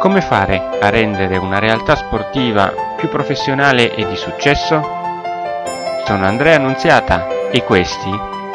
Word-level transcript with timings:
Come 0.00 0.22
fare 0.22 0.56
a 0.80 0.88
rendere 0.88 1.36
una 1.36 1.58
realtà 1.58 1.94
sportiva 1.94 2.72
più 2.96 3.10
professionale 3.10 3.94
e 3.94 4.08
di 4.08 4.16
successo? 4.16 4.80
Sono 6.06 6.24
Andrea 6.24 6.56
Annunziata 6.56 7.50
e 7.50 7.62
questi 7.64 8.08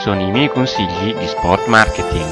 sono 0.00 0.20
i 0.20 0.30
miei 0.30 0.50
consigli 0.50 1.14
di 1.14 1.26
sport 1.26 1.66
marketing. 1.66 2.30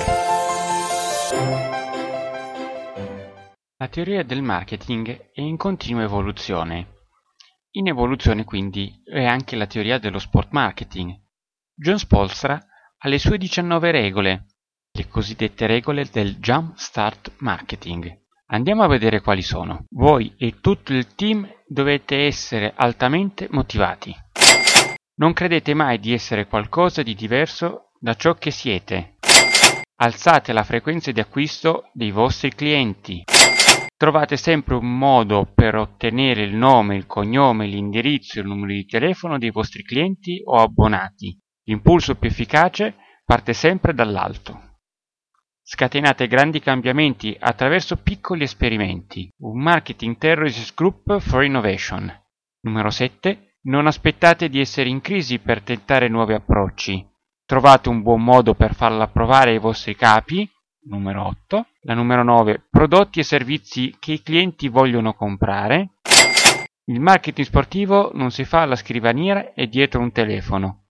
La 3.79 3.89
teoria 3.89 4.23
del 4.25 4.43
marketing 4.43 5.31
è 5.33 5.41
in 5.41 5.57
continua 5.57 6.03
evoluzione. 6.03 7.07
In 7.77 7.89
evoluzione 7.89 8.45
quindi 8.45 9.03
è 9.11 9.25
anche 9.25 9.57
la 9.57 9.67
teoria 9.67 9.99
dello 9.99 10.19
sport 10.19 10.51
marketing. 10.51 11.19
John 11.75 11.99
Spolstra 11.99 12.63
ha 12.99 13.09
le 13.09 13.19
sue 13.19 13.39
19 13.39 13.91
regole, 13.91 14.49
le 14.93 15.09
cosiddette 15.09 15.67
regole 15.67 16.07
del 16.13 16.37
Jump 16.37 16.77
Start 16.77 17.37
Marketing. 17.39 18.27
Andiamo 18.51 18.83
a 18.83 18.89
vedere 18.89 19.21
quali 19.21 19.43
sono. 19.43 19.85
Voi 19.91 20.35
e 20.39 20.61
tutto 20.61 20.95
il 20.95 21.15
team 21.15 21.47
dovete 21.67 22.25
essere 22.25 22.73
altamente 22.75 23.47
motivati. 23.51 24.15
Non 25.17 25.35
credete 25.35 25.75
mai 25.75 25.99
di 25.99 26.15
essere 26.15 26.47
qualcosa 26.47 27.03
di 27.03 27.15
diverso 27.15 27.91
da 28.01 28.15
ciò 28.15 28.35
che 28.35 28.51
siete. 28.51 29.17
Alzate 29.97 30.55
la 30.55 30.65
frequenza 30.65 31.13
di 31.13 31.21
acquisto 31.21 31.91
dei 31.93 32.11
vostri 32.11 32.55
clienti. 32.55 33.23
Trovate 33.95 34.39
sempre 34.39 34.77
un 34.77 34.97
modo 34.97 35.51
per 35.55 35.75
ottenere 35.75 36.43
il 36.43 36.55
nome, 36.55 36.97
il 36.97 37.05
cognome, 37.05 37.67
l'indirizzo 37.67 38.39
e 38.39 38.43
il 38.43 38.49
numero 38.49 38.73
di 38.73 38.87
telefono 38.87 39.37
dei 39.37 39.51
vostri 39.51 39.83
clienti 39.83 40.41
o 40.43 40.57
abbonati. 40.57 41.39
L'impulso 41.65 42.15
più 42.15 42.31
efficace 42.31 42.95
parte 43.27 43.53
sempre 43.53 43.93
dall'alto. 43.93 44.68
Scatenate 45.71 46.29
grandi 46.29 46.61
cambiamenti 46.61 47.37
attraverso 47.39 47.97
piccoli 47.97 48.45
esperimenti. 48.45 49.29
Un 49.41 49.61
Marketing 49.61 50.17
Terrorist 50.17 50.75
Group 50.75 51.21
for 51.21 51.45
Innovation. 51.45 52.11
Numero 52.63 52.89
7. 52.89 53.57
Non 53.65 53.87
aspettate 53.87 54.49
di 54.49 54.61
essere 54.61 54.89
in 54.89 55.03
crisi 55.03 55.41
per 55.41 55.61
tentare 55.61 56.09
nuovi 56.09 56.33
approcci. 56.33 57.07
Trovate 57.45 57.91
un 57.91 58.01
buon 58.01 58.25
modo 58.25 58.55
per 58.55 58.73
farla 58.73 59.09
provare 59.09 59.51
ai 59.51 59.59
vostri 59.59 59.95
capi. 59.95 60.51
Numero 60.87 61.27
8. 61.27 61.67
La 61.83 61.93
numero 61.93 62.23
9. 62.25 62.69
Prodotti 62.71 63.21
e 63.21 63.25
servizi 63.25 63.95
che 63.99 64.13
i 64.13 64.23
clienti 64.23 64.69
vogliono 64.69 65.13
comprare. 65.13 65.97
Il 66.87 66.99
marketing 66.99 67.47
sportivo 67.47 68.11
non 68.15 68.31
si 68.31 68.45
fa 68.45 68.63
alla 68.63 68.75
scrivania 68.75 69.53
e 69.53 69.69
dietro 69.69 70.01
un 70.01 70.13
telefono. 70.13 70.87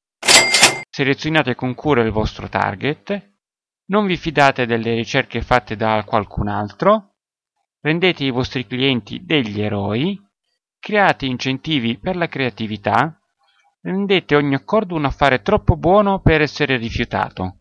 Selezionate 0.88 1.56
con 1.56 1.75
cura 1.75 2.03
il 2.03 2.12
vostro 2.12 2.48
target. 2.48 3.38
Non 3.91 4.06
vi 4.06 4.17
fidate 4.19 4.67
delle 4.67 4.94
ricerche 4.94 5.41
fatte 5.41 5.75
da 5.75 6.05
qualcun 6.05 6.48
altro, 6.48 7.14
rendete 7.81 8.22
i 8.22 8.31
vostri 8.31 8.67
clienti 8.67 9.25
degli 9.25 9.62
eroi, 9.62 10.20
create 10.78 11.25
incentivi 11.25 11.98
per 11.98 12.14
la 12.14 12.28
creatività, 12.28 13.19
rendete 13.81 14.36
ogni 14.36 14.55
accordo 14.55 14.94
un 14.94 15.06
affare 15.06 15.41
troppo 15.41 15.77
buono 15.77 16.20
per 16.20 16.42
essere 16.42 16.77
rifiutato. 16.77 17.61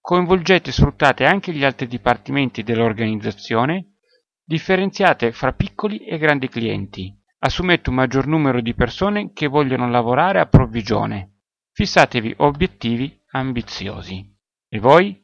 Coinvolgete 0.00 0.70
e 0.70 0.72
sfruttate 0.72 1.26
anche 1.26 1.52
gli 1.52 1.62
altri 1.62 1.88
dipartimenti 1.88 2.62
dell'organizzazione, 2.62 3.96
differenziate 4.42 5.32
fra 5.32 5.52
piccoli 5.52 6.06
e 6.06 6.16
grandi 6.16 6.48
clienti, 6.48 7.14
assumete 7.40 7.90
un 7.90 7.96
maggior 7.96 8.26
numero 8.26 8.62
di 8.62 8.74
persone 8.74 9.32
che 9.34 9.46
vogliono 9.46 9.90
lavorare 9.90 10.40
a 10.40 10.46
provvigione, 10.46 11.40
fissatevi 11.72 12.34
obiettivi 12.38 13.14
ambiziosi. 13.32 14.26
E 14.68 14.78
voi? 14.78 15.22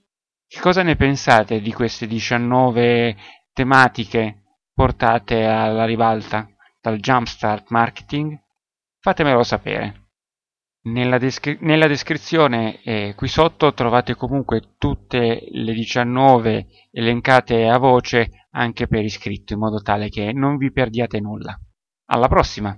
Che 0.53 0.59
cosa 0.59 0.83
ne 0.83 0.97
pensate 0.97 1.61
di 1.61 1.73
queste 1.73 2.09
19 2.09 3.17
tematiche 3.53 4.57
portate 4.75 5.45
alla 5.45 5.85
ribalta 5.85 6.49
dal 6.81 6.99
Jumpstart 6.99 7.71
Marketing? 7.71 8.37
Fatemelo 8.99 9.45
sapere. 9.45 10.09
Nella, 10.87 11.19
descri- 11.19 11.59
nella 11.61 11.87
descrizione 11.87 12.83
eh, 12.83 13.15
qui 13.17 13.29
sotto 13.29 13.73
trovate 13.75 14.17
comunque 14.17 14.75
tutte 14.77 15.47
le 15.53 15.73
19 15.73 16.67
elencate 16.91 17.69
a 17.69 17.79
voce 17.79 18.49
anche 18.51 18.89
per 18.89 19.05
iscritto 19.05 19.53
in 19.53 19.61
modo 19.61 19.81
tale 19.81 20.09
che 20.09 20.33
non 20.33 20.57
vi 20.57 20.73
perdiate 20.73 21.21
nulla. 21.21 21.57
Alla 22.07 22.27
prossima! 22.27 22.77